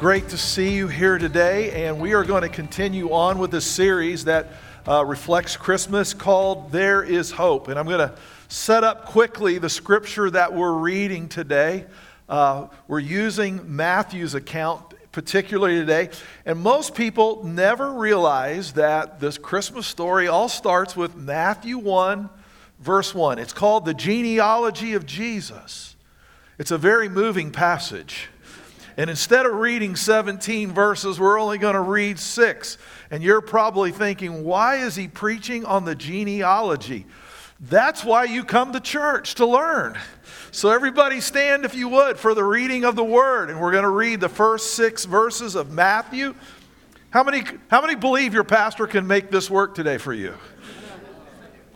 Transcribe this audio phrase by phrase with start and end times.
[0.00, 3.66] Great to see you here today, and we are going to continue on with this
[3.66, 4.46] series that
[4.88, 7.68] uh, reflects Christmas called There is Hope.
[7.68, 8.14] And I'm going to
[8.48, 11.84] set up quickly the scripture that we're reading today.
[12.30, 16.08] Uh, we're using Matthew's account particularly today,
[16.46, 22.30] and most people never realize that this Christmas story all starts with Matthew 1,
[22.78, 23.38] verse 1.
[23.38, 25.94] It's called the genealogy of Jesus.
[26.58, 28.30] It's a very moving passage.
[29.00, 32.76] And instead of reading 17 verses, we're only going to read six.
[33.10, 37.06] And you're probably thinking, why is he preaching on the genealogy?
[37.58, 39.98] That's why you come to church, to learn.
[40.50, 43.48] So, everybody stand, if you would, for the reading of the word.
[43.48, 46.34] And we're going to read the first six verses of Matthew.
[47.08, 50.34] How many, how many believe your pastor can make this work today for you?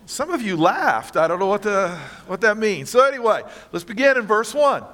[0.05, 1.17] Some of you laughed.
[1.17, 2.91] I don't know what, the, what that means.
[2.91, 3.41] So, anyway,
[3.72, 4.84] let's begin in verse 1.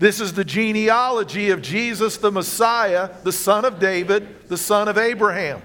[0.00, 4.96] This is the genealogy of Jesus the Messiah, the son of David, the son of
[4.96, 5.60] Abraham.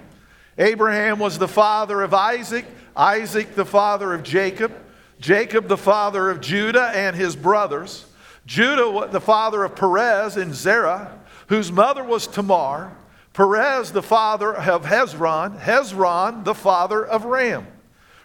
[0.57, 2.65] Abraham was the father of Isaac,
[2.97, 4.73] Isaac the father of Jacob,
[5.21, 8.07] Jacob the father of Judah and his brothers,
[8.45, 12.91] Judah the father of Perez and Zerah, whose mother was Tamar,
[13.31, 17.67] Perez the father of Hezron, Hezron the father of Ram.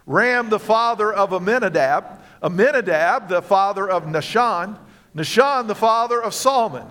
[0.06, 4.76] Ram, the father of Amminadab, Amminadab, the father of Nahshon,
[5.14, 6.86] Nahshon, the father of Salmon,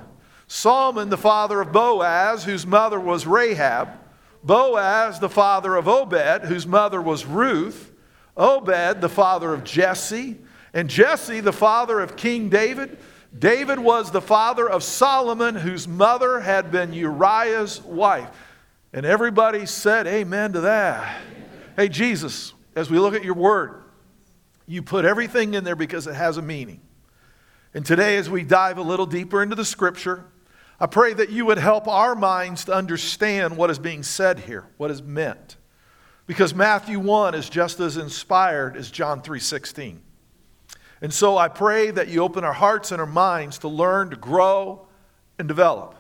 [0.47, 3.89] Salmon, the father of Boaz, whose mother was Rahab,
[4.43, 7.93] Boaz, the father of Obed, whose mother was Ruth,
[8.35, 10.37] Obed, the father of Jesse,
[10.73, 12.97] and Jesse, the father of King David.
[13.37, 18.29] David was the father of Solomon, whose mother had been Uriah's wife.
[18.91, 21.21] And everybody said, Amen to that.
[21.75, 23.83] Hey, Jesus, as we look at your word,
[24.67, 26.81] you put everything in there because it has a meaning.
[27.73, 30.25] And today, as we dive a little deeper into the scripture,
[30.79, 34.65] I pray that you would help our minds to understand what is being said here,
[34.77, 35.57] what is meant.
[36.25, 39.99] Because Matthew 1 is just as inspired as John 3:16.
[41.01, 44.15] And so I pray that you open our hearts and our minds to learn, to
[44.15, 44.87] grow,
[45.37, 45.95] and develop.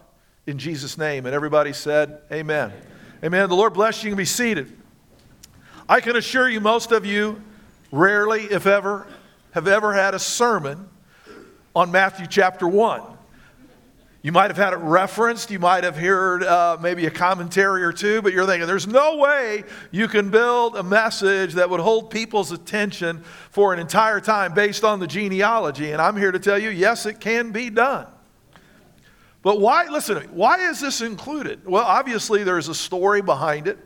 [0.45, 1.25] In Jesus' name.
[1.25, 2.73] And everybody said, Amen.
[3.23, 3.49] Amen.
[3.49, 4.09] The Lord bless you.
[4.09, 4.75] and be seated.
[5.87, 7.41] I can assure you, most of you
[7.91, 9.07] rarely, if ever,
[9.51, 10.89] have ever had a sermon
[11.79, 13.01] on Matthew chapter 1.
[14.21, 17.93] You might have had it referenced, you might have heard uh, maybe a commentary or
[17.93, 22.11] two, but you're thinking there's no way you can build a message that would hold
[22.11, 25.93] people's attention for an entire time based on the genealogy.
[25.93, 28.07] And I'm here to tell you, yes, it can be done.
[29.41, 31.65] But why, listen, why is this included?
[31.65, 33.79] Well, obviously, there's a story behind it.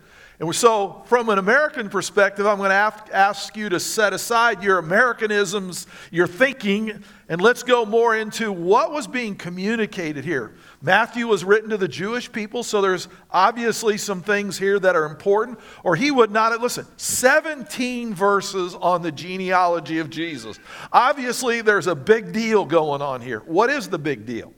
[0.43, 4.77] And so, from an American perspective, I'm going to ask you to set aside your
[4.77, 10.55] Americanisms, your thinking, and let's go more into what was being communicated here.
[10.81, 15.05] Matthew was written to the Jewish people, so there's obviously some things here that are
[15.05, 20.59] important, or he would not have, listen, 17 verses on the genealogy of Jesus.
[20.91, 23.39] Obviously, there's a big deal going on here.
[23.45, 24.53] What is the big deal?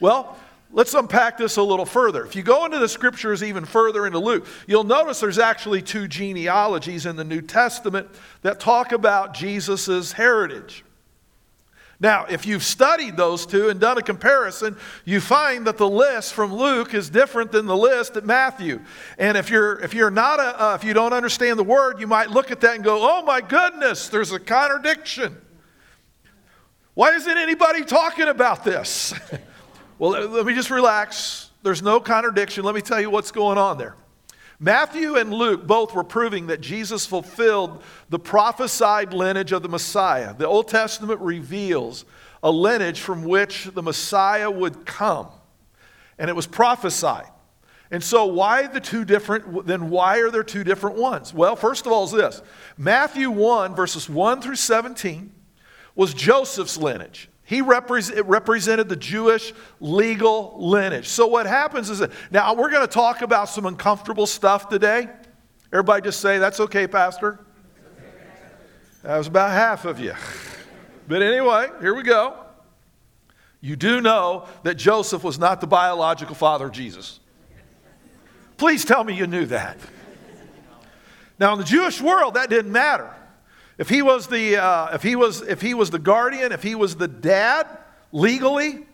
[0.00, 0.38] Well,
[0.72, 2.24] Let's unpack this a little further.
[2.24, 6.08] If you go into the scriptures even further into Luke, you'll notice there's actually two
[6.08, 8.08] genealogies in the New Testament
[8.42, 10.84] that talk about Jesus' heritage.
[11.98, 16.34] Now, if you've studied those two and done a comparison, you find that the list
[16.34, 18.80] from Luke is different than the list at Matthew.
[19.18, 22.06] And if you're if you're not a, uh, if you don't understand the word, you
[22.06, 25.40] might look at that and go, "Oh my goodness, there's a contradiction."
[26.92, 29.14] Why isn't anybody talking about this?
[29.98, 31.50] Well, let me just relax.
[31.62, 32.64] There's no contradiction.
[32.64, 33.96] Let me tell you what's going on there.
[34.58, 40.34] Matthew and Luke both were proving that Jesus fulfilled the prophesied lineage of the Messiah.
[40.34, 42.04] The Old Testament reveals
[42.42, 45.28] a lineage from which the Messiah would come,
[46.18, 47.30] and it was prophesied.
[47.90, 49.66] And so, why the two different?
[49.66, 51.32] Then, why are there two different ones?
[51.32, 52.42] Well, first of all, is this
[52.76, 55.32] Matthew 1, verses 1 through 17,
[55.94, 57.28] was Joseph's lineage.
[57.46, 61.06] He represented the Jewish legal lineage.
[61.06, 65.08] So, what happens is that now we're going to talk about some uncomfortable stuff today.
[65.72, 67.38] Everybody just say, That's okay, Pastor.
[69.04, 70.14] That was about half of you.
[71.06, 72.34] But anyway, here we go.
[73.60, 77.20] you do know that Joseph was not the biological father of Jesus.
[78.56, 79.78] Please tell me you knew that.
[81.38, 83.14] Now, in the Jewish world, that didn't matter.
[83.78, 86.74] If he was the, uh, if he was, if he was the guardian, if he
[86.74, 87.66] was the dad
[88.10, 88.86] legally,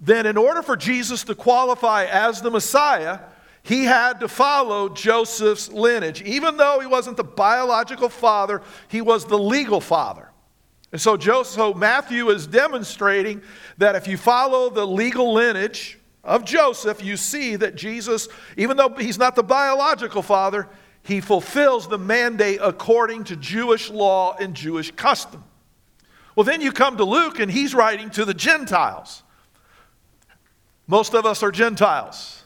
[0.00, 3.20] then in order for Jesus to qualify as the Messiah,
[3.62, 6.22] he had to follow Joseph's lineage.
[6.22, 10.30] Even though he wasn't the biological father, he was the legal father.
[10.92, 13.42] And so, Joseph, so Matthew is demonstrating
[13.78, 18.90] that if you follow the legal lineage of Joseph, you see that Jesus, even though
[18.90, 20.68] he's not the biological father,
[21.06, 25.44] he fulfills the mandate according to Jewish law and Jewish custom.
[26.34, 29.22] Well, then you come to Luke, and he's writing to the Gentiles.
[30.88, 32.42] Most of us are Gentiles.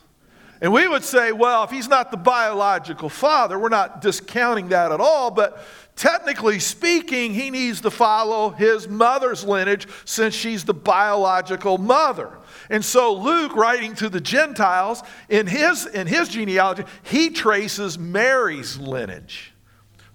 [0.61, 4.93] And we would say, well, if he's not the biological father, we're not discounting that
[4.93, 5.65] at all, but
[6.01, 12.39] technically speaking, he needs to follow his mother's lineage since she's the biological mother.
[12.71, 18.79] And so Luke, writing to the Gentiles, in his, in his genealogy, he traces Mary's
[18.79, 19.53] lineage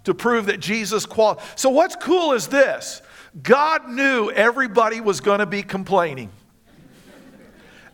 [0.06, 1.60] to prove that Jesus qualified.
[1.60, 3.04] So what's cool is this
[3.44, 6.32] God knew everybody was going to be complaining.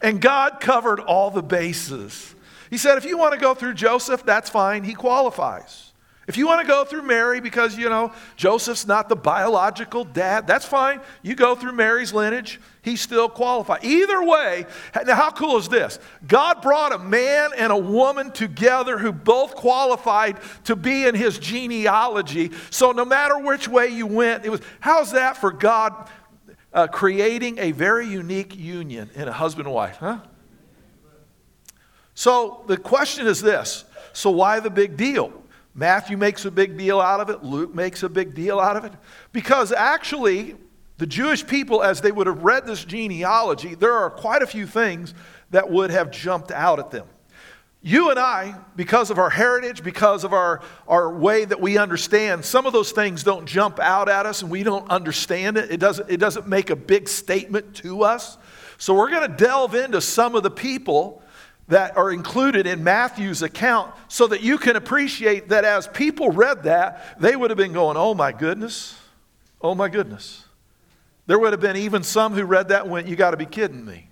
[0.02, 2.36] And God covered all the bases.
[2.70, 4.86] He said, if you want to go through Joseph, that's fine.
[4.86, 5.91] He qualifies.
[6.32, 10.48] If you want to go through Mary because, you know, Joseph's not the biological dad,
[10.48, 11.02] that's fine.
[11.22, 13.84] You go through Mary's lineage, he's still qualified.
[13.84, 14.66] Either way,
[15.06, 16.00] now how cool is this?
[16.26, 21.38] God brought a man and a woman together who both qualified to be in his
[21.38, 22.52] genealogy.
[22.70, 26.10] So no matter which way you went, it was, how's that for God
[26.72, 30.20] uh, creating a very unique union in a husband and wife, huh?
[32.14, 33.84] So the question is this
[34.14, 35.41] so why the big deal?
[35.74, 38.86] Matthew makes a big deal out of it, Luke makes a big deal out of
[38.86, 38.94] it.
[39.32, 40.56] Because actually,
[40.98, 44.68] the Jewish people, as they would have read this genealogy, there are quite a few
[44.68, 45.14] things
[45.52, 47.08] that would have jumped out at them.
[47.84, 52.46] You and I, because of our heritage, because of our, our way that we understand,
[52.46, 55.72] some of those things don't jump out at us and we don't understand it.
[55.72, 58.38] It doesn't, it doesn't make a big statement to us.
[58.78, 61.24] So we're going to delve into some of the people
[61.72, 66.64] that are included in Matthew's account so that you can appreciate that as people read
[66.64, 69.00] that, they would have been going, oh my goodness,
[69.62, 70.44] oh my goodness.
[71.28, 73.46] There would have been even some who read that and went, you got to be
[73.46, 74.10] kidding me.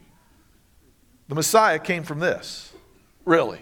[1.28, 2.72] The Messiah came from this.
[3.26, 3.60] Really?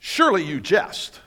[0.00, 1.20] Surely you jest.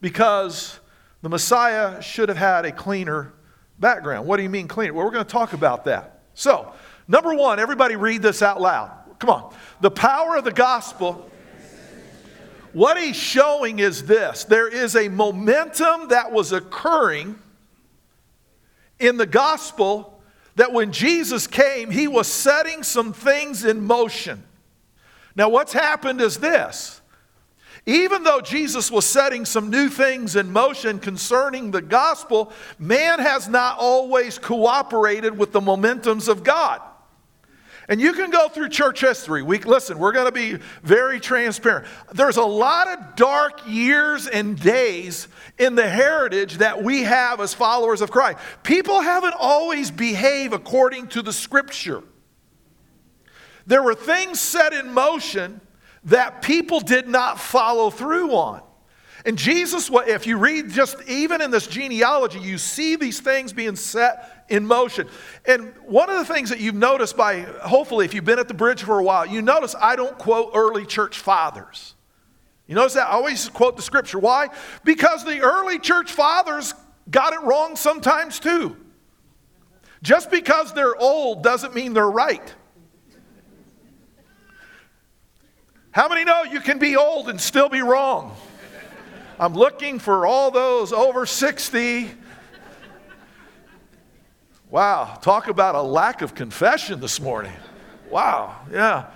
[0.00, 0.78] Because
[1.22, 3.32] the Messiah should have had a cleaner
[3.80, 4.28] background.
[4.28, 4.94] What do you mean cleaner?
[4.94, 6.20] Well, we're going to talk about that.
[6.34, 6.72] So,
[7.08, 9.03] number one, everybody read this out loud.
[9.24, 9.54] Come on.
[9.80, 11.30] The power of the gospel.
[12.74, 17.38] What he's showing is this there is a momentum that was occurring
[18.98, 20.20] in the gospel
[20.56, 24.44] that when Jesus came, he was setting some things in motion.
[25.34, 27.00] Now, what's happened is this.
[27.86, 33.48] Even though Jesus was setting some new things in motion concerning the gospel, man has
[33.48, 36.82] not always cooperated with the momentums of God.
[37.88, 39.42] And you can go through church history.
[39.42, 41.86] We, listen, we're going to be very transparent.
[42.12, 45.28] There's a lot of dark years and days
[45.58, 48.38] in the heritage that we have as followers of Christ.
[48.62, 52.02] People haven't always behaved according to the scripture.
[53.66, 55.60] There were things set in motion
[56.04, 58.62] that people did not follow through on.
[59.26, 63.74] And Jesus, if you read just even in this genealogy, you see these things being
[63.74, 65.08] set in motion.
[65.46, 68.54] And one of the things that you've noticed by, hopefully, if you've been at the
[68.54, 71.94] bridge for a while, you notice I don't quote early church fathers.
[72.66, 73.08] You notice that?
[73.08, 74.18] I always quote the scripture.
[74.18, 74.48] Why?
[74.84, 76.74] Because the early church fathers
[77.10, 78.76] got it wrong sometimes too.
[80.02, 82.54] Just because they're old doesn't mean they're right.
[85.90, 88.36] How many know you can be old and still be wrong?
[89.38, 92.10] I'm looking for all those over 60.
[94.74, 97.52] Wow, talk about a lack of confession this morning.
[98.10, 99.06] Wow, yeah.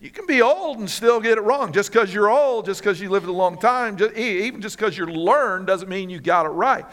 [0.00, 1.72] You can be old and still get it wrong.
[1.72, 4.98] Just because you're old, just because you lived a long time, just, even just because
[4.98, 6.84] you're learned doesn't mean you got it right.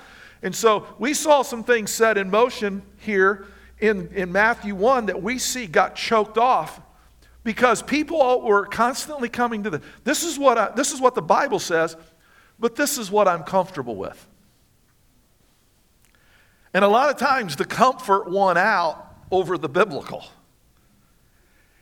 [0.43, 3.47] And so we saw some things set in motion here
[3.79, 6.79] in, in Matthew 1 that we see got choked off
[7.43, 11.23] because people were constantly coming to the this is what I, this is what the
[11.23, 11.97] bible says
[12.59, 14.27] but this is what i'm comfortable with
[16.77, 20.23] and a lot of times the comfort won out over the biblical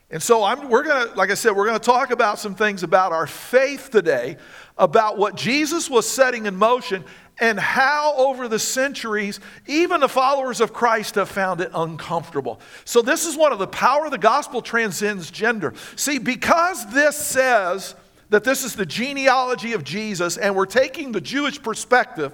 [0.10, 2.56] and so I'm, we're going to like i said we're going to talk about some
[2.56, 4.38] things about our faith today
[4.78, 7.04] about what jesus was setting in motion
[7.42, 12.62] and how over the centuries, even the followers of Christ have found it uncomfortable.
[12.86, 15.74] So, this is one of the power of the gospel transcends gender.
[15.98, 17.94] See, because this says
[18.30, 22.34] that this is the genealogy of Jesus and we're taking the Jewish perspective,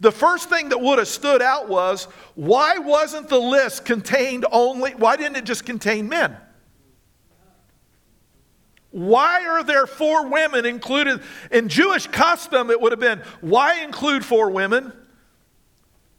[0.00, 4.92] the first thing that would have stood out was why wasn't the list contained only,
[4.92, 6.36] why didn't it just contain men?
[8.90, 11.20] Why are there four women included?
[11.50, 14.92] In Jewish custom, it would have been why include four women?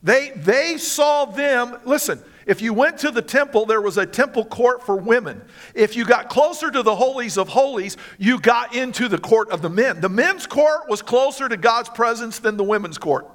[0.03, 4.45] They, they saw them, listen, if you went to the temple, there was a temple
[4.45, 5.41] court for women.
[5.73, 9.61] If you got closer to the holies of holies, you got into the court of
[9.61, 9.99] the men.
[9.99, 13.27] The men's court was closer to God's presence than the women's court.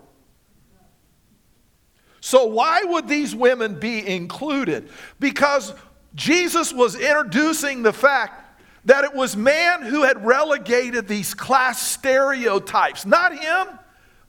[2.25, 4.88] So, why would these women be included?
[5.19, 5.75] Because
[6.14, 13.05] Jesus was introducing the fact that it was man who had relegated these class stereotypes,
[13.05, 13.76] not him.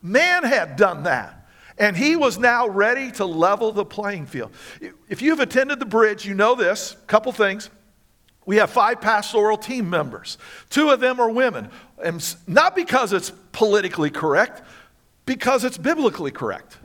[0.01, 1.47] Man had done that.
[1.77, 4.51] And he was now ready to level the playing field.
[5.07, 7.69] If you've attended the bridge, you know this couple things.
[8.47, 10.39] We have five pastoral team members.
[10.71, 11.69] Two of them are women.
[12.03, 14.63] And not because it's politically correct,
[15.27, 16.77] because it's biblically correct.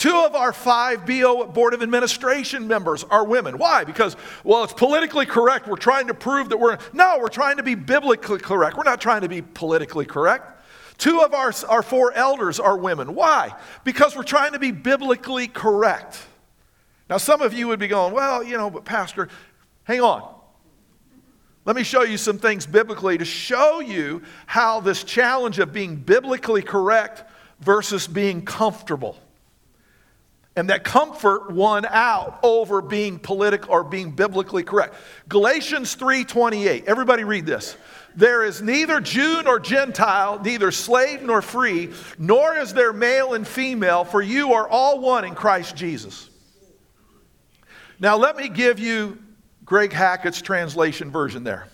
[0.00, 3.58] Two of our five BO Board of Administration members are women.
[3.58, 3.84] Why?
[3.84, 5.68] Because, well, it's politically correct.
[5.68, 8.78] We're trying to prove that we're, no, we're trying to be biblically correct.
[8.78, 10.64] We're not trying to be politically correct.
[10.96, 13.14] Two of our, our four elders are women.
[13.14, 13.54] Why?
[13.84, 16.18] Because we're trying to be biblically correct.
[17.10, 19.28] Now, some of you would be going, well, you know, but Pastor,
[19.84, 20.34] hang on.
[21.66, 25.96] Let me show you some things biblically to show you how this challenge of being
[25.96, 27.24] biblically correct
[27.60, 29.18] versus being comfortable
[30.56, 34.94] and that comfort won out over being political or being biblically correct.
[35.28, 36.84] Galatians 3:28.
[36.86, 37.76] Everybody read this.
[38.16, 43.46] There is neither Jew nor Gentile, neither slave nor free, nor is there male and
[43.46, 46.28] female, for you are all one in Christ Jesus.
[48.00, 49.18] Now let me give you
[49.64, 51.68] Greg Hackett's translation version there.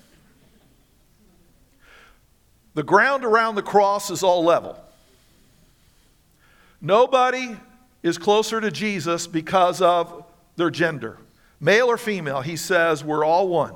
[2.74, 4.78] The ground around the cross is all level.
[6.82, 7.56] Nobody
[8.06, 11.18] is closer to Jesus because of their gender.
[11.58, 13.74] Male or female, he says, we're all one.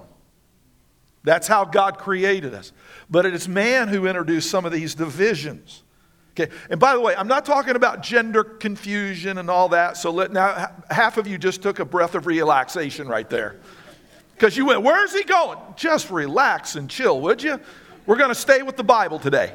[1.25, 2.73] That's how God created us.
[3.11, 5.83] But it is man who introduced some of these divisions.
[6.33, 9.97] Okay, and by the way, I'm not talking about gender confusion and all that.
[9.97, 13.57] So let, now, half of you just took a breath of relaxation right there.
[14.35, 15.59] Because you went, where's he going?
[15.77, 17.61] Just relax and chill, would you?
[18.07, 19.55] We're going to stay with the Bible today.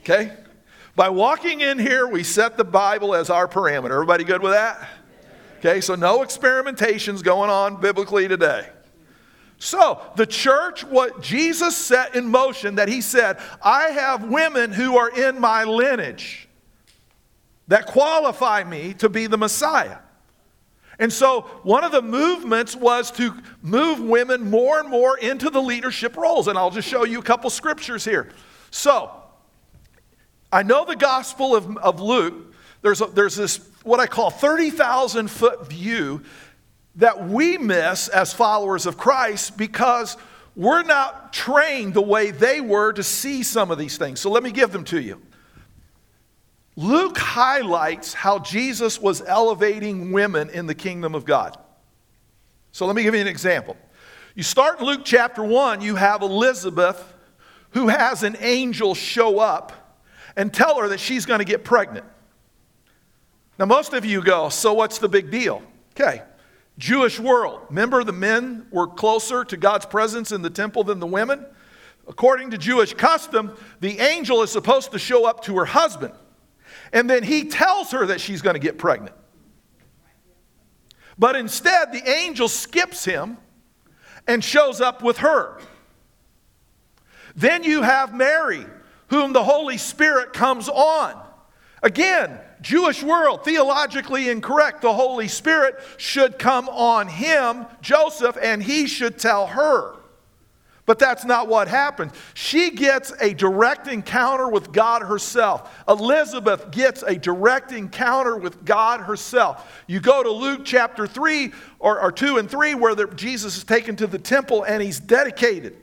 [0.00, 0.32] Okay?
[0.96, 3.92] By walking in here, we set the Bible as our parameter.
[3.92, 4.88] Everybody good with that?
[5.58, 8.68] Okay, so no experimentations going on biblically today.
[9.58, 14.98] So, the church, what Jesus set in motion, that he said, I have women who
[14.98, 16.48] are in my lineage
[17.68, 19.98] that qualify me to be the Messiah.
[20.98, 25.62] And so, one of the movements was to move women more and more into the
[25.62, 26.46] leadership roles.
[26.46, 28.28] And I'll just show you a couple scriptures here.
[28.70, 29.10] So,
[30.54, 35.28] I know the Gospel of, of Luke, there's, a, there's this, what I call 30,000
[35.28, 36.22] foot view
[36.94, 40.16] that we miss as followers of Christ because
[40.54, 44.20] we're not trained the way they were to see some of these things.
[44.20, 45.20] So let me give them to you.
[46.76, 51.58] Luke highlights how Jesus was elevating women in the kingdom of God.
[52.70, 53.76] So let me give you an example.
[54.36, 57.12] You start in Luke chapter 1, you have Elizabeth
[57.70, 59.83] who has an angel show up
[60.36, 62.06] and tell her that she's going to get pregnant.
[63.58, 65.62] Now, most of you go, so what's the big deal?
[65.92, 66.22] Okay,
[66.76, 67.60] Jewish world.
[67.68, 71.46] Remember, the men were closer to God's presence in the temple than the women?
[72.08, 76.14] According to Jewish custom, the angel is supposed to show up to her husband,
[76.92, 79.14] and then he tells her that she's going to get pregnant.
[81.18, 83.38] But instead, the angel skips him
[84.26, 85.60] and shows up with her.
[87.36, 88.66] Then you have Mary,
[89.08, 91.20] whom the Holy Spirit comes on.
[91.82, 94.80] Again, Jewish world, theologically incorrect.
[94.80, 99.96] The Holy Spirit should come on him, Joseph, and he should tell her.
[100.86, 102.12] But that's not what happened.
[102.34, 105.82] She gets a direct encounter with God herself.
[105.88, 109.82] Elizabeth gets a direct encounter with God herself.
[109.86, 113.64] You go to Luke chapter 3 or, or 2 and 3, where the, Jesus is
[113.64, 115.76] taken to the temple and he's dedicated.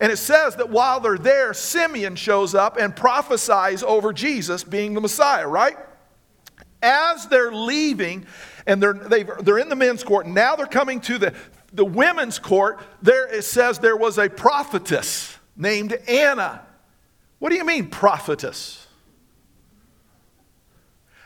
[0.00, 4.94] And it says that while they're there, Simeon shows up and prophesies over Jesus being
[4.94, 5.76] the Messiah, right?
[6.82, 8.24] As they're leaving,
[8.66, 11.34] and they're, they are in the men's court, now they're coming to the,
[11.74, 12.80] the women's court.
[13.02, 16.62] There it says there was a prophetess named Anna.
[17.38, 18.86] What do you mean, prophetess?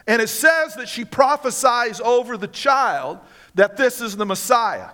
[0.06, 3.20] And it says that she prophesies over the child
[3.54, 4.90] that this is the Messiah.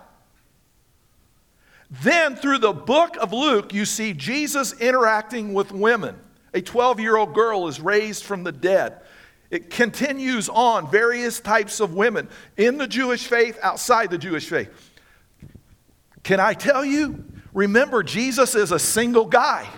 [1.90, 6.16] Then, through the book of Luke, you see Jesus interacting with women.
[6.54, 9.00] A 12 year old girl is raised from the dead.
[9.50, 14.70] It continues on, various types of women in the Jewish faith, outside the Jewish faith.
[16.22, 17.24] Can I tell you?
[17.52, 19.68] Remember, Jesus is a single guy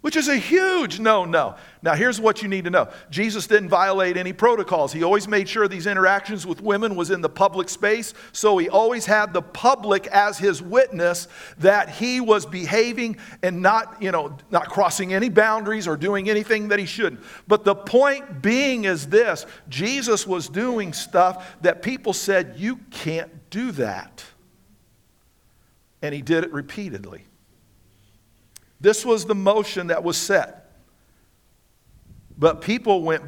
[0.00, 1.56] which is a huge no no.
[1.82, 4.92] Now, here's what you need to know Jesus didn't violate any protocols.
[4.92, 8.68] He always made sure these interactions with women was in the public space, so he
[8.68, 11.28] always had the public as his witness
[11.58, 16.68] that he was behaving and not, you know, not crossing any boundaries or doing anything
[16.68, 17.22] that he shouldn't.
[17.46, 23.50] But the point being is this Jesus was doing stuff that people said, You can't
[23.50, 24.24] do that.
[26.02, 27.27] And he did it repeatedly.
[28.80, 30.72] This was the motion that was set.
[32.38, 33.24] But people went,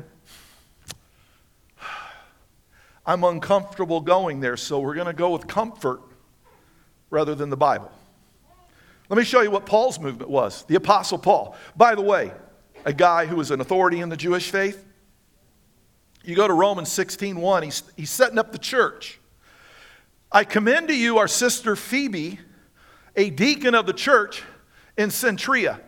[3.04, 6.00] I'm uncomfortable going there, so we're going to go with comfort
[7.10, 7.90] rather than the Bible.
[9.08, 11.56] Let me show you what Paul's movement was the Apostle Paul.
[11.76, 12.30] By the way,
[12.84, 14.86] a guy who was an authority in the Jewish faith.
[16.22, 19.18] You go to Romans 16 1, he's, he's setting up the church.
[20.30, 22.38] I commend to you our sister Phoebe,
[23.16, 24.44] a deacon of the church
[25.00, 25.80] in Cenchrea.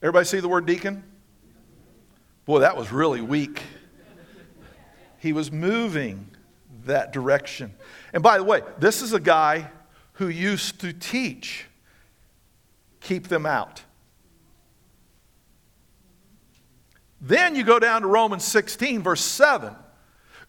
[0.00, 1.02] Everybody see the word deacon?
[2.44, 3.60] Boy, that was really weak.
[5.18, 6.28] He was moving
[6.84, 7.74] that direction.
[8.12, 9.68] And by the way, this is a guy
[10.12, 11.66] who used to teach
[13.00, 13.82] keep them out.
[17.20, 19.74] Then you go down to Romans 16, verse 7.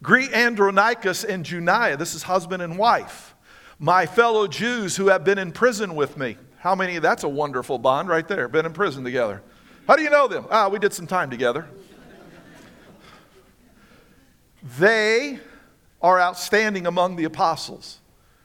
[0.04, 1.98] Greet Andronicus and Junia.
[1.98, 3.34] This is husband and wife
[3.80, 6.38] my fellow Jews who have been in prison with me.
[6.60, 7.00] How many?
[7.00, 8.48] That's a wonderful bond right there.
[8.48, 9.44] Been in prison together.
[9.88, 10.46] How do you know them?
[10.50, 11.68] Ah, we did some time together.
[14.78, 15.40] They
[16.02, 18.00] are outstanding among the apostles.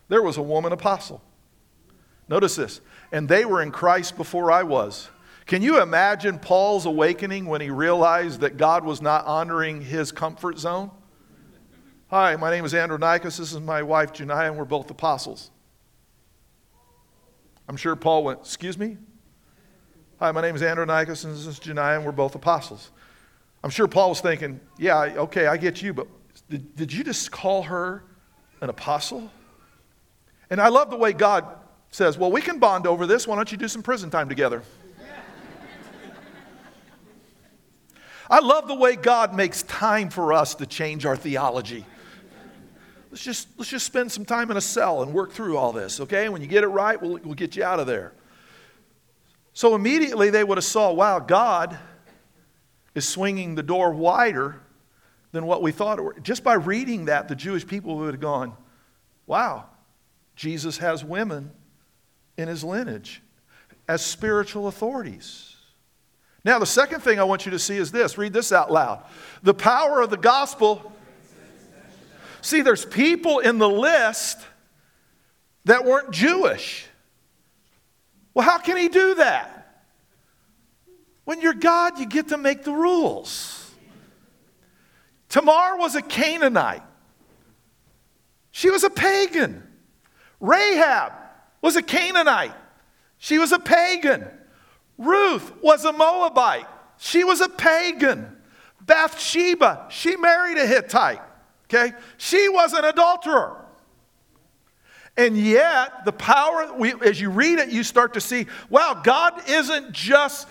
[0.09, 1.23] There was a woman apostle.
[2.29, 2.81] Notice this.
[3.11, 5.11] And they were in Christ before I was.
[5.47, 10.59] Can you imagine Paul's awakening when he realized that God was not honoring his comfort
[10.59, 10.91] zone?
[12.13, 13.39] Hi, my name is Andronicus.
[13.39, 15.51] This is my wife, Junia, and we're both apostles.
[17.67, 18.99] I'm sure Paul went, Excuse me?
[20.19, 22.91] Hi, my name is Andronicus, and this is Junia, and we're both apostles.
[23.65, 26.07] I'm sure Paul was thinking, Yeah, okay, I get you, but
[26.51, 28.05] did, did you just call her
[28.61, 29.31] an apostle?
[30.51, 31.47] And I love the way God
[31.93, 33.27] says, Well, we can bond over this.
[33.27, 34.63] Why don't you do some prison time together?
[38.31, 41.87] I love the way God makes time for us to change our theology.
[43.13, 46.01] Let's just, let's just spend some time in a cell and work through all this,
[46.01, 46.31] okay?
[46.31, 48.15] When you get it right, we'll, we'll get you out of there.
[49.53, 51.79] So immediately they would have saw, wow, God
[52.95, 54.63] is swinging the door wider
[55.31, 56.23] than what we thought.
[56.23, 58.57] Just by reading that, the Jewish people would have gone,
[59.27, 59.67] wow,
[60.35, 61.51] Jesus has women
[62.39, 63.21] in his lineage
[63.89, 65.55] as spiritual authorities.
[66.47, 69.05] Now, the second thing I want you to see is this read this out loud.
[69.43, 70.95] The power of the gospel
[72.43, 74.39] See, there's people in the list
[75.65, 76.87] that weren't Jewish.
[78.35, 79.85] Well, how can he do that?
[81.25, 83.71] When you're God, you get to make the rules.
[85.29, 86.83] Tamar was a Canaanite,
[88.51, 89.63] she was a pagan.
[90.41, 91.13] Rahab
[91.63, 92.55] was a Canaanite,
[93.19, 94.27] she was a pagan.
[94.99, 96.67] Ruth was a Moabite,
[96.99, 98.37] she was a pagan.
[98.81, 101.23] Bathsheba, she married a Hittite.
[101.73, 101.95] Okay?
[102.19, 103.57] She was an adulterer.
[105.17, 109.49] And yet, the power, we, as you read it, you start to see wow, God
[109.49, 110.49] isn't just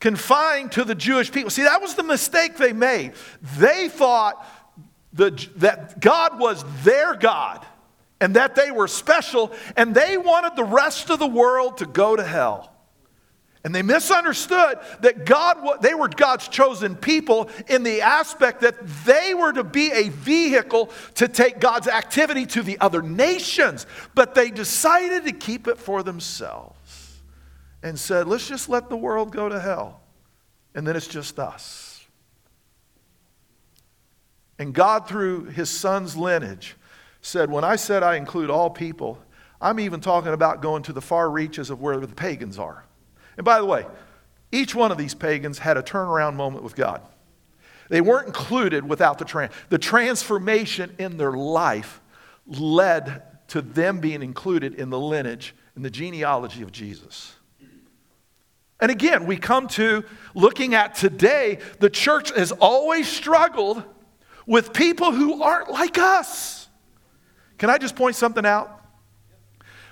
[0.00, 1.50] confined to the Jewish people.
[1.50, 3.12] See, that was the mistake they made.
[3.56, 4.46] They thought
[5.12, 7.64] the, that God was their God
[8.20, 12.16] and that they were special, and they wanted the rest of the world to go
[12.16, 12.73] to hell.
[13.64, 19.32] And they misunderstood that God, they were God's chosen people in the aspect that they
[19.32, 23.86] were to be a vehicle to take God's activity to the other nations.
[24.14, 27.20] But they decided to keep it for themselves
[27.82, 30.02] and said, let's just let the world go to hell.
[30.74, 32.06] And then it's just us.
[34.58, 36.76] And God, through his son's lineage,
[37.22, 39.18] said, When I said I include all people,
[39.60, 42.84] I'm even talking about going to the far reaches of where the pagans are.
[43.36, 43.86] And by the way,
[44.52, 47.00] each one of these pagans had a turnaround moment with God.
[47.88, 49.52] They weren't included without the trans.
[49.68, 52.00] The transformation in their life
[52.46, 57.34] led to them being included in the lineage, in the genealogy of Jesus.
[58.80, 63.82] And again, we come to looking at today, the church has always struggled
[64.46, 66.68] with people who aren't like us.
[67.58, 68.83] Can I just point something out?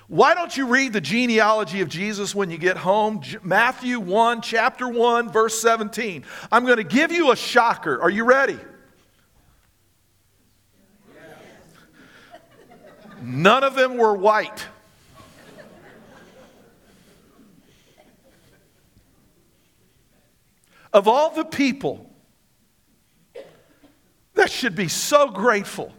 [0.07, 3.21] Why don't you read the genealogy of Jesus when you get home?
[3.41, 6.25] Matthew 1, chapter 1, verse 17.
[6.51, 8.01] I'm going to give you a shocker.
[8.01, 8.59] Are you ready?
[13.21, 14.67] None of them were white.
[20.91, 22.13] Of all the people
[24.33, 25.93] that should be so grateful.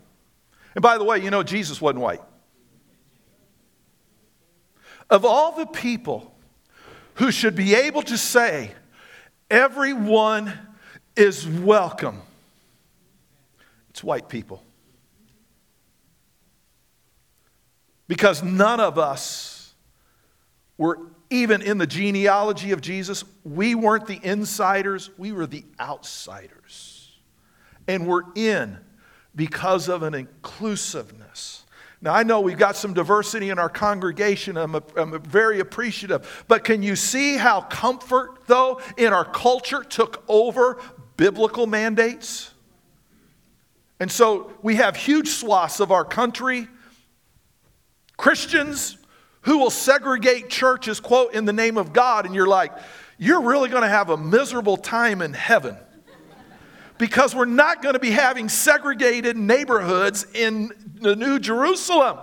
[0.74, 2.20] And by the way, you know, Jesus wasn't white.
[5.10, 6.34] Of all the people
[7.14, 8.72] who should be able to say,
[9.50, 10.52] everyone
[11.16, 12.20] is welcome,
[13.90, 14.62] it's white people.
[18.06, 19.74] Because none of us
[20.76, 20.98] were
[21.30, 27.16] even in the genealogy of Jesus, we weren't the insiders, we were the outsiders.
[27.88, 28.78] And we're in
[29.34, 31.63] because of an inclusiveness.
[32.04, 34.58] Now, I know we've got some diversity in our congregation.
[34.58, 36.44] I'm, a, I'm very appreciative.
[36.48, 40.78] But can you see how comfort, though, in our culture took over
[41.16, 42.52] biblical mandates?
[43.98, 46.68] And so we have huge swaths of our country,
[48.18, 48.98] Christians
[49.40, 52.72] who will segregate churches, quote, in the name of God, and you're like,
[53.16, 55.78] you're really going to have a miserable time in heaven.
[57.04, 62.16] Because we're not going to be having segregated neighborhoods in the New Jerusalem.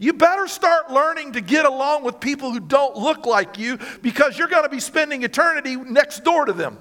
[0.00, 4.36] You better start learning to get along with people who don't look like you because
[4.36, 6.76] you're going to be spending eternity next door to them.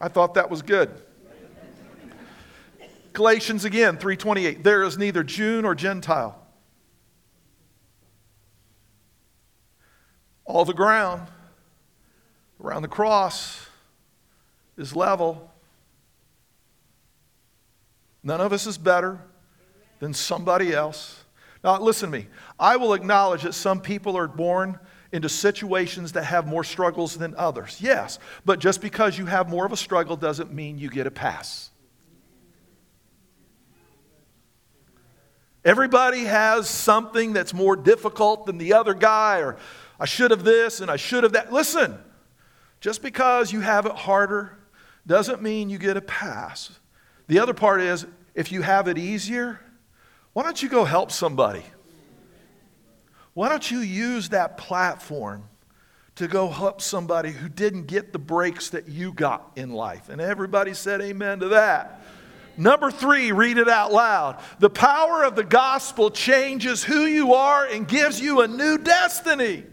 [0.00, 0.90] I thought that was good.
[3.12, 6.40] Galatians again 3:28 There is neither Jew nor Gentile
[10.44, 11.26] All the ground
[12.62, 13.66] around the cross
[14.78, 15.50] is level.
[18.26, 19.20] None of us is better
[20.00, 21.22] than somebody else.
[21.62, 22.26] Now, listen to me.
[22.58, 24.80] I will acknowledge that some people are born
[25.12, 27.78] into situations that have more struggles than others.
[27.80, 31.10] Yes, but just because you have more of a struggle doesn't mean you get a
[31.12, 31.70] pass.
[35.64, 39.56] Everybody has something that's more difficult than the other guy, or
[40.00, 41.52] I should have this and I should have that.
[41.52, 41.96] Listen,
[42.80, 44.58] just because you have it harder
[45.06, 46.80] doesn't mean you get a pass.
[47.28, 49.60] The other part is if you have it easier,
[50.32, 51.64] why don't you go help somebody?
[53.34, 55.44] Why don't you use that platform
[56.14, 60.08] to go help somebody who didn't get the breaks that you got in life?
[60.08, 62.02] And everybody said amen to that.
[62.56, 64.42] Number three, read it out loud.
[64.58, 69.64] The power of the gospel changes who you are and gives you a new destiny.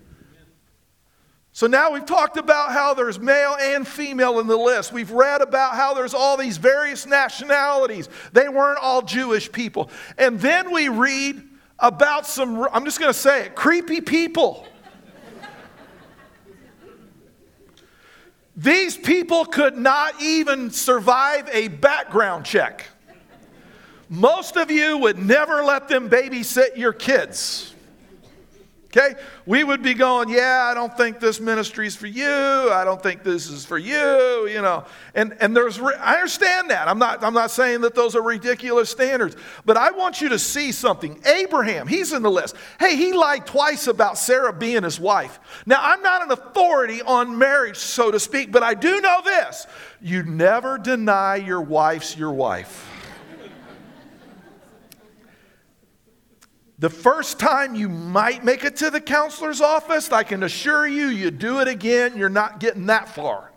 [1.55, 4.91] So now we've talked about how there's male and female in the list.
[4.91, 8.09] We've read about how there's all these various nationalities.
[8.31, 9.91] They weren't all Jewish people.
[10.17, 11.43] And then we read
[11.77, 14.67] about some, I'm just going to say it, creepy people.
[18.55, 22.87] These people could not even survive a background check.
[24.09, 27.72] Most of you would never let them babysit your kids.
[28.95, 29.15] Okay?
[29.47, 32.29] We would be going, yeah, I don't think this ministry is for you.
[32.71, 34.85] I don't think this is for you, you know.
[35.15, 36.87] And, and there's, I understand that.
[36.87, 40.37] I'm not, I'm not saying that those are ridiculous standards, but I want you to
[40.37, 41.19] see something.
[41.25, 42.55] Abraham, he's in the list.
[42.79, 45.39] Hey, he lied twice about Sarah being his wife.
[45.65, 49.65] Now, I'm not an authority on marriage, so to speak, but I do know this.
[50.01, 52.92] You never deny your wife's your wife.
[56.83, 61.07] The first time you might make it to the counselor's office, I can assure you,
[61.07, 63.53] you do it again, you're not getting that far.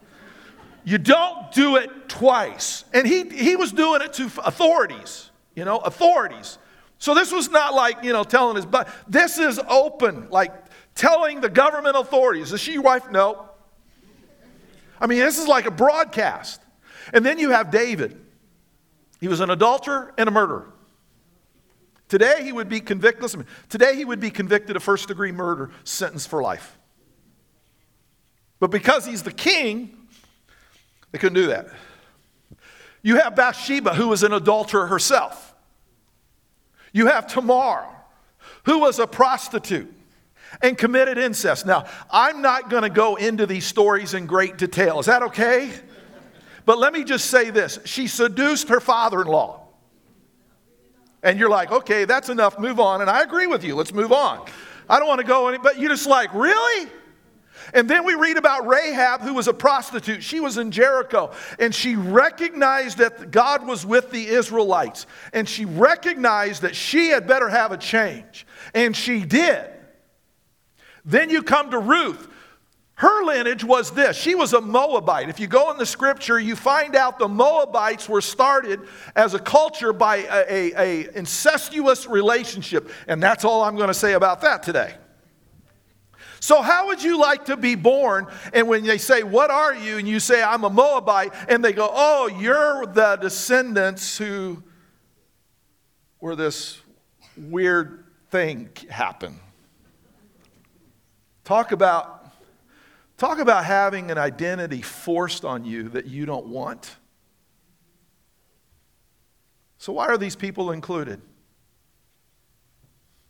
[0.84, 2.84] You don't do it twice.
[2.94, 6.58] And he, he was doing it to authorities, you know, authorities.
[7.00, 10.52] So this was not like, you know, telling his, but this is open, like
[10.94, 13.10] telling the government authorities, is she your wife?
[13.10, 13.50] No.
[15.00, 16.60] I mean, this is like a broadcast.
[17.12, 18.24] And then you have David.
[19.20, 20.72] He was an adulterer and a murderer.
[22.08, 25.70] Today he would be convicted, listen, today he would be convicted of first degree murder,
[25.84, 26.78] sentenced for life.
[28.60, 29.96] But because he's the king,
[31.10, 31.68] they couldn't do that.
[33.02, 35.54] You have Bathsheba, who was an adulterer herself.
[36.92, 37.84] You have Tamar,
[38.64, 39.92] who was a prostitute
[40.62, 41.66] and committed incest.
[41.66, 44.98] Now, I'm not going to go into these stories in great detail.
[45.00, 45.70] Is that okay?
[46.64, 49.65] But let me just say this she seduced her father in law.
[51.26, 53.00] And you're like, okay, that's enough, move on.
[53.00, 54.48] And I agree with you, let's move on.
[54.88, 56.88] I don't want to go any, but you're just like, really?
[57.74, 60.22] And then we read about Rahab, who was a prostitute.
[60.22, 65.64] She was in Jericho, and she recognized that God was with the Israelites, and she
[65.64, 69.68] recognized that she had better have a change, and she did.
[71.04, 72.28] Then you come to Ruth.
[72.96, 74.16] Her lineage was this.
[74.16, 75.28] She was a Moabite.
[75.28, 78.80] If you go in the scripture, you find out the Moabites were started
[79.14, 80.72] as a culture by a, a,
[81.04, 82.90] a incestuous relationship.
[83.06, 84.94] And that's all I'm going to say about that today.
[86.40, 88.28] So, how would you like to be born?
[88.54, 89.98] And when they say, What are you?
[89.98, 94.62] and you say, I'm a Moabite, and they go, Oh, you're the descendants who
[96.18, 96.80] where this
[97.36, 99.38] weird thing happened.
[101.44, 102.25] Talk about,
[103.16, 106.96] talk about having an identity forced on you that you don't want.
[109.78, 111.20] So, why are these people included?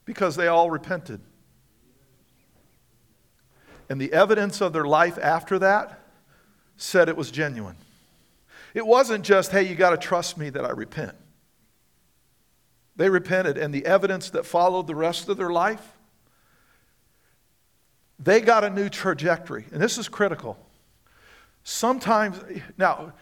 [0.04, 1.20] Because they all repented.
[3.88, 6.00] And the evidence of their life after that
[6.76, 7.76] said it was genuine.
[8.74, 11.14] It wasn't just, hey, you got to trust me that I repent.
[12.96, 15.95] They repented, and the evidence that followed the rest of their life,
[18.18, 19.66] they got a new trajectory.
[19.72, 20.58] And this is critical.
[21.64, 22.40] Sometimes,
[22.78, 23.12] now,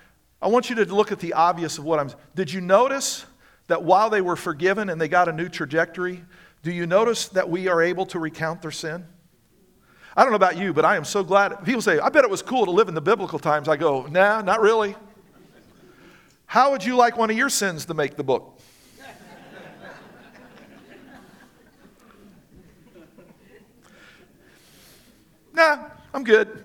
[0.41, 2.11] I want you to look at the obvious of what I'm.
[2.35, 3.25] Did you notice
[3.67, 6.23] that while they were forgiven and they got a new trajectory,
[6.63, 9.07] do you notice that we are able to recount their sin?
[10.17, 11.65] I don't know about you, but I am so glad.
[11.65, 13.69] People say, I bet it was cool to live in the biblical times.
[13.69, 14.95] I go, nah, not really.
[16.47, 18.54] How would you like one of your sins to make the book?
[25.55, 25.79] Nah,
[26.13, 26.65] I'm good.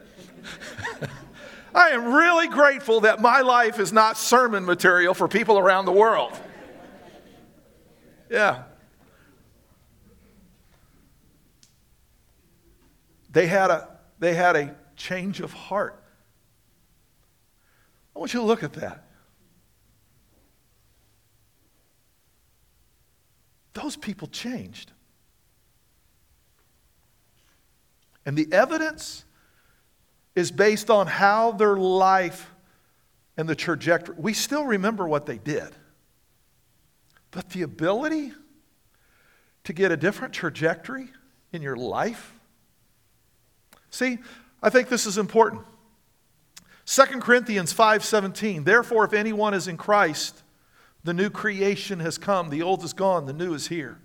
[1.74, 5.92] I am really grateful that my life is not sermon material for people around the
[5.92, 6.38] world.
[8.30, 8.64] Yeah.
[13.32, 16.04] They had a, they had a change of heart.
[18.16, 19.06] I want you to look at that.
[23.74, 24.92] Those people changed.
[28.26, 29.26] And the evidence
[30.36, 32.52] is based on how their life
[33.38, 34.16] and the trajectory.
[34.18, 35.70] We still remember what they did.
[37.32, 38.34] But the ability
[39.64, 41.10] to get a different trajectory
[41.52, 42.34] in your life
[43.90, 44.20] See,
[44.62, 45.64] I think this is important.
[46.86, 50.44] 2 Corinthians 5:17 Therefore if anyone is in Christ
[51.04, 54.00] the new creation has come the old is gone the new is here.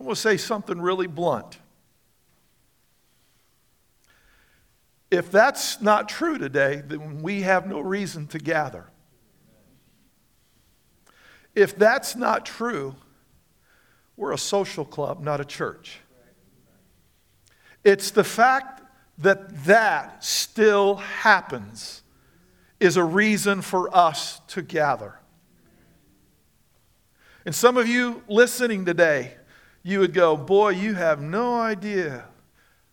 [0.00, 1.58] I'm going to say something really blunt.
[5.10, 8.86] If that's not true today, then we have no reason to gather.
[11.54, 12.94] If that's not true,
[14.16, 15.98] we're a social club, not a church.
[17.84, 18.82] It's the fact
[19.18, 22.02] that that still happens
[22.78, 25.18] is a reason for us to gather.
[27.44, 29.34] And some of you listening today,
[29.82, 32.24] you would go, Boy, you have no idea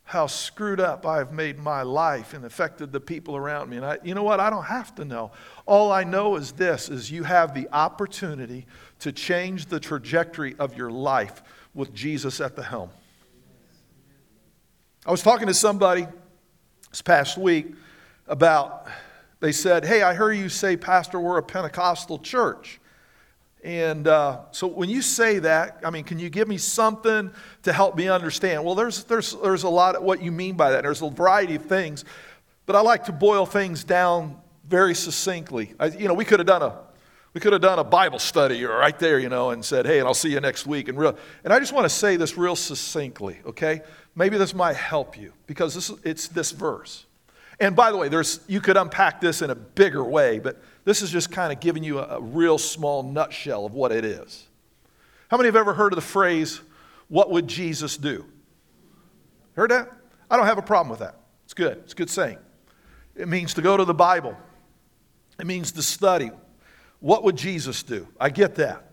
[0.08, 3.76] how screwed up I've made my life and affected the people around me.
[3.76, 4.40] And I, you know what?
[4.40, 5.32] I don't have to know.
[5.66, 8.66] All I know is this is you have the opportunity
[9.00, 12.90] to change the trajectory of your life with Jesus at the helm.
[15.06, 16.08] I was talking to somebody
[16.90, 17.74] this past week
[18.28, 18.88] about,
[19.42, 22.80] they said, Hey, I heard you say, Pastor, we're a Pentecostal church.
[23.64, 27.32] And uh, so when you say that, I mean, can you give me something
[27.64, 28.64] to help me understand?
[28.64, 30.84] Well, there's, there's, there's a lot of what you mean by that.
[30.84, 32.06] There's a variety of things,
[32.66, 35.74] but I like to boil things down very succinctly.
[35.80, 36.88] I, you know, we could have done a
[37.34, 40.08] we could have done a Bible study right there, you know, and said, hey, and
[40.08, 40.88] I'll see you next week.
[40.88, 43.82] And, real, and I just want to say this real succinctly, okay?
[44.16, 47.06] Maybe this might help you because this, it's this verse.
[47.60, 51.02] And by the way, there's, you could unpack this in a bigger way, but this
[51.02, 54.48] is just kind of giving you a, a real small nutshell of what it is.
[55.30, 56.62] How many have ever heard of the phrase,
[57.08, 58.26] what would Jesus do?
[59.56, 59.92] Heard that?
[60.30, 61.16] I don't have a problem with that.
[61.46, 61.80] It's good.
[61.80, 62.38] It's a good saying.
[63.16, 64.38] It means to go to the Bible,
[65.40, 66.32] it means to study.
[67.00, 68.08] What would Jesus do?
[68.20, 68.92] I get that.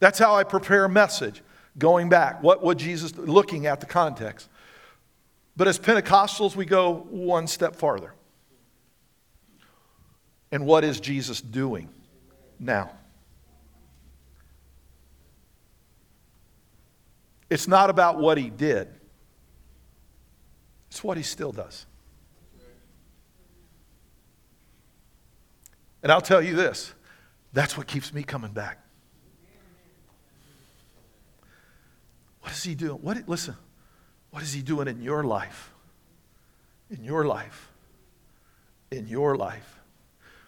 [0.00, 1.42] That's how I prepare a message
[1.76, 2.42] going back.
[2.42, 4.48] What would Jesus, looking at the context.
[5.58, 8.14] But as Pentecostals, we go one step farther.
[10.52, 11.88] And what is Jesus doing
[12.60, 12.92] now?
[17.50, 18.86] It's not about what he did,
[20.90, 21.86] it's what he still does.
[26.04, 26.94] And I'll tell you this
[27.52, 28.78] that's what keeps me coming back.
[32.42, 33.02] What is he doing?
[33.02, 33.56] What, listen,
[34.38, 35.72] What is He doing in your life?
[36.90, 37.72] In your life.
[38.92, 39.80] In your life.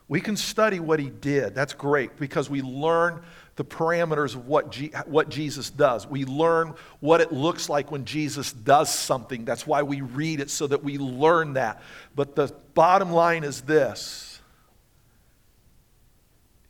[0.06, 1.56] We can study what He did.
[1.56, 3.20] That's great because we learn
[3.56, 6.06] the parameters of what, what Jesus does.
[6.06, 9.44] We learn what it looks like when Jesus does something.
[9.44, 11.82] That's why we read it so that we learn that.
[12.14, 14.40] But the bottom line is this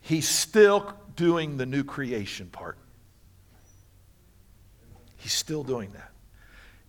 [0.00, 2.78] He's still doing the new creation part.
[5.18, 6.09] He's still doing that.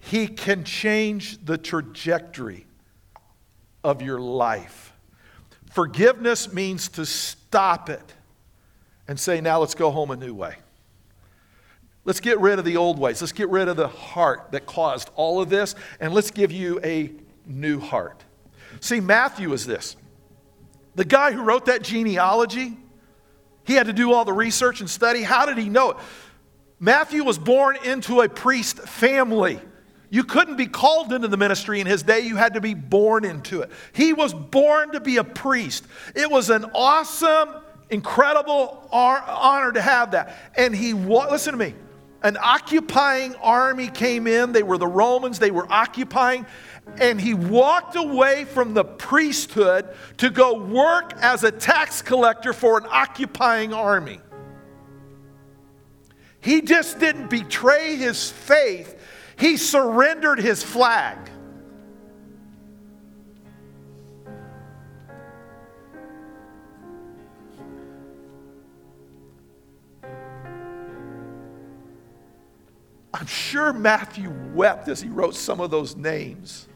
[0.02, 2.66] He can change the trajectory
[3.84, 4.94] of your life.
[5.72, 8.14] Forgiveness means to stop it
[9.08, 10.56] and say, now let's go home a new way.
[12.04, 13.22] Let's get rid of the old ways.
[13.22, 16.80] Let's get rid of the heart that caused all of this, and let's give you
[16.84, 17.12] a
[17.46, 18.24] new heart.
[18.80, 19.96] See, Matthew is this.
[20.96, 22.78] The guy who wrote that genealogy,
[23.66, 25.22] he had to do all the research and study.
[25.22, 25.98] How did he know it?
[26.80, 29.62] Matthew was born into a priest family.
[30.12, 33.24] You couldn't be called into the ministry in his day, you had to be born
[33.24, 33.72] into it.
[33.94, 35.86] He was born to be a priest.
[36.14, 37.56] It was an awesome,
[37.90, 40.36] incredible honor to have that.
[40.56, 41.76] And he, listen to me,
[42.24, 44.52] an occupying army came in.
[44.52, 46.46] They were the Romans, they were occupying.
[47.00, 52.78] And he walked away from the priesthood to go work as a tax collector for
[52.78, 54.20] an occupying army.
[56.42, 59.00] He just didn't betray his faith,
[59.38, 61.18] he surrendered his flag.
[73.14, 76.68] I'm sure Matthew wept as he wrote some of those names.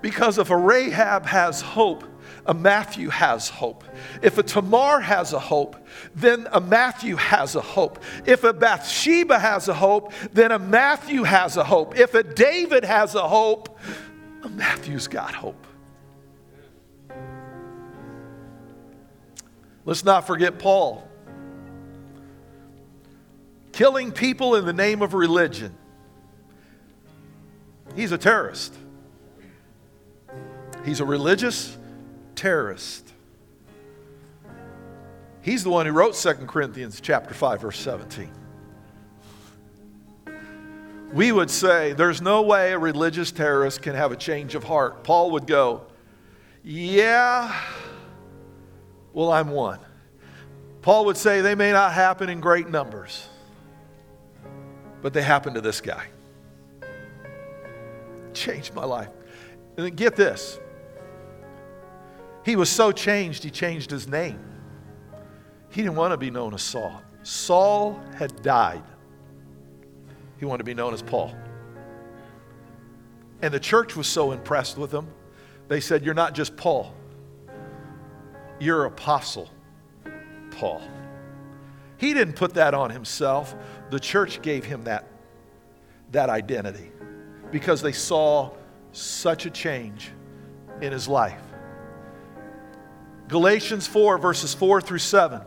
[0.00, 2.04] Because if a Rahab has hope,
[2.46, 3.84] a Matthew has hope.
[4.22, 5.76] If a Tamar has a hope,
[6.14, 8.02] then a Matthew has a hope.
[8.24, 11.98] If a Bathsheba has a hope, then a Matthew has a hope.
[11.98, 13.78] If a David has a hope,
[14.42, 15.66] a Matthew's got hope.
[19.84, 21.06] Let's not forget Paul.
[23.72, 25.74] Killing people in the name of religion.
[27.94, 28.74] He's a terrorist.
[30.88, 31.76] He's a religious
[32.34, 33.12] terrorist.
[35.42, 38.30] He's the one who wrote 2 Corinthians chapter 5 verse 17.
[41.12, 45.04] We would say there's no way a religious terrorist can have a change of heart.
[45.04, 45.82] Paul would go,
[46.64, 47.54] "Yeah,
[49.12, 49.80] well I'm one."
[50.80, 53.28] Paul would say they may not happen in great numbers,
[55.02, 56.06] but they happen to this guy.
[58.32, 59.10] Changed my life.
[59.76, 60.58] And then get this.
[62.48, 64.40] He was so changed, he changed his name.
[65.68, 67.02] He didn't want to be known as Saul.
[67.22, 68.82] Saul had died.
[70.38, 71.36] He wanted to be known as Paul.
[73.42, 75.08] And the church was so impressed with him,
[75.68, 76.94] they said, You're not just Paul,
[78.58, 79.50] you're Apostle
[80.50, 80.80] Paul.
[81.98, 83.54] He didn't put that on himself.
[83.90, 85.06] The church gave him that,
[86.12, 86.92] that identity
[87.50, 88.52] because they saw
[88.92, 90.12] such a change
[90.80, 91.42] in his life.
[93.28, 95.42] Galatians 4, verses 4 through 7,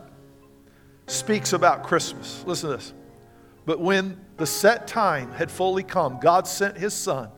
[1.08, 2.44] speaks about Christmas.
[2.46, 2.94] Listen to this.
[3.66, 7.28] But when the set time had fully come, God sent his son,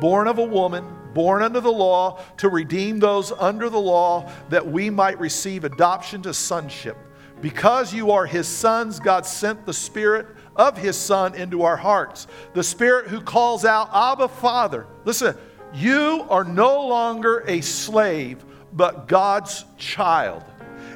[0.00, 0.84] born of a woman,
[1.14, 6.22] born under the law, to redeem those under the law, that we might receive adoption
[6.22, 6.96] to sonship.
[7.42, 12.26] Because you are his sons, God sent the Spirit of his Son into our hearts.
[12.52, 14.86] The Spirit who calls out, Abba, Father.
[15.04, 15.34] Listen,
[15.72, 20.44] you are no longer a slave but God's child.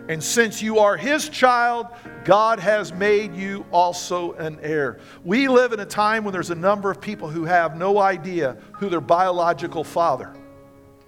[0.08, 1.86] And since you are his child,
[2.24, 4.98] God has made you also an heir.
[5.24, 8.56] We live in a time when there's a number of people who have no idea
[8.72, 10.34] who their biological father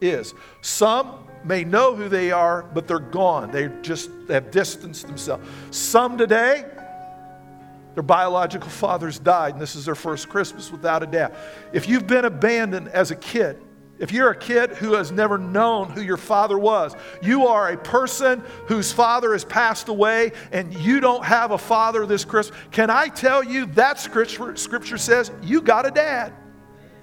[0.00, 0.34] is.
[0.62, 3.50] Some may know who they are, but they're gone.
[3.50, 5.46] They just have distanced themselves.
[5.70, 6.64] Some today,
[7.94, 11.34] their biological fathers died, and this is their first Christmas without a dad.
[11.72, 13.62] If you've been abandoned as a kid,
[13.98, 17.76] if you're a kid who has never known who your father was, you are a
[17.78, 22.58] person whose father has passed away and you don't have a father this Christmas.
[22.70, 26.32] Can I tell you that scripture, scripture says you got a dad?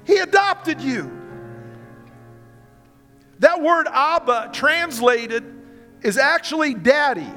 [0.06, 1.12] He adopted you.
[3.40, 5.44] That word Abba translated
[6.02, 7.32] is actually daddy,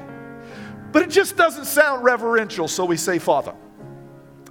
[0.91, 3.55] but it just doesn't sound reverential, so we say father.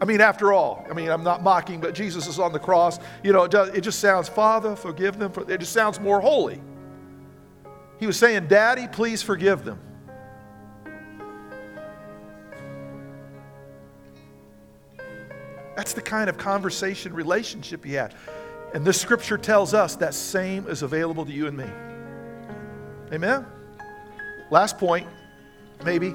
[0.01, 2.99] I mean, after all, I mean, I'm not mocking, but Jesus is on the cross.
[3.23, 5.33] You know, it, does, it just sounds, Father, forgive them.
[5.33, 6.61] For, it just sounds more holy.
[7.99, 9.81] He was saying, Daddy, please forgive them.
[15.77, 18.15] That's, the kind of conversation, relationship he had.
[18.75, 21.67] And this scripture tells us that same is available to you and me.
[23.13, 23.47] Amen?
[24.51, 25.07] Last point,
[25.85, 26.15] maybe.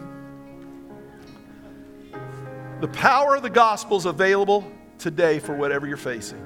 [2.82, 4.66] The power of the gospel is available
[4.98, 6.40] today for whatever you're facing.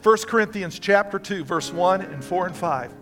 [0.00, 2.94] 1 Corinthians chapter 2 verse 1 and 4 and 5.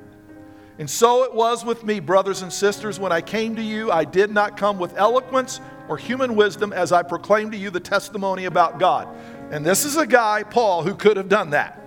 [0.79, 4.07] And so it was with me, brothers and sisters, when I came to you, I
[4.07, 8.47] did not come with eloquence or human wisdom as I proclaimed to you the testimony
[8.47, 9.15] about God.
[9.51, 11.79] And this is a guy, Paul, who could have done that.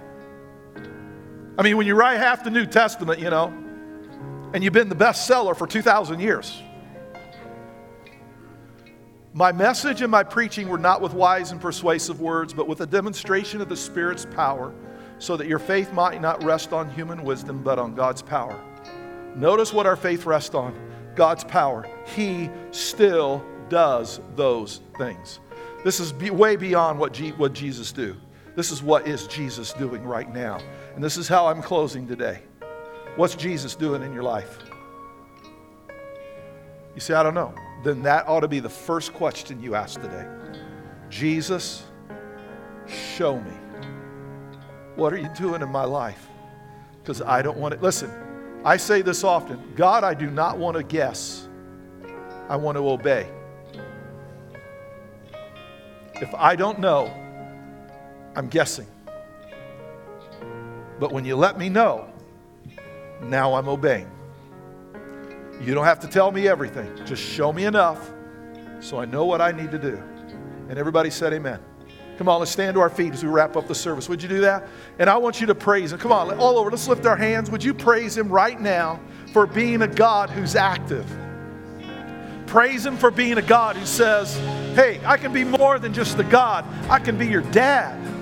[1.57, 3.47] I mean, when you write half the New Testament, you know,
[4.53, 6.61] and you've been the bestseller for 2,000 years.
[9.33, 12.85] My message and my preaching were not with wise and persuasive words, but with a
[12.85, 14.73] demonstration of the Spirit's power,
[15.19, 18.59] so that your faith might not rest on human wisdom, but on God's power.
[19.35, 20.75] Notice what our faith rests on
[21.15, 21.87] God's power.
[22.15, 25.39] He still does those things.
[25.83, 28.15] This is be, way beyond what, G, what Jesus do.
[28.55, 30.59] This is what is Jesus doing right now.
[30.95, 32.41] And this is how I'm closing today.
[33.15, 34.57] What's Jesus doing in your life?
[36.95, 37.53] You say, I don't know.
[37.83, 40.27] Then that ought to be the first question you ask today.
[41.09, 41.83] Jesus,
[42.87, 43.51] show me.
[44.95, 46.27] What are you doing in my life?
[47.01, 47.81] Because I don't want it.
[47.81, 48.11] Listen,
[48.65, 51.47] I say this often God, I do not want to guess,
[52.49, 53.29] I want to obey.
[56.15, 57.13] If I don't know,
[58.35, 58.87] I'm guessing.
[60.99, 62.11] But when you let me know,
[63.21, 64.09] now I'm obeying.
[65.61, 66.95] You don't have to tell me everything.
[67.05, 68.11] Just show me enough
[68.79, 70.01] so I know what I need to do.
[70.69, 71.59] And everybody said, Amen.
[72.17, 74.09] Come on, let's stand to our feet as we wrap up the service.
[74.09, 74.67] Would you do that?
[74.97, 75.99] And I want you to praise Him.
[75.99, 76.71] Come on, all over.
[76.71, 77.51] Let's lift our hands.
[77.51, 78.99] Would you praise Him right now
[79.33, 81.05] for being a God who's active?
[82.47, 84.35] Praise Him for being a God who says,
[84.75, 88.16] Hey, I can be more than just the God, I can be your dad.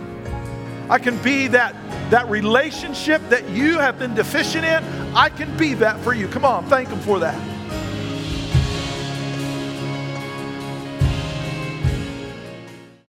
[0.90, 1.76] I can be that,
[2.12, 4.84] that relationship that you have been deficient in.
[5.16, 6.28] I can be that for you.
[6.28, 7.55] Come on, thank Him for that.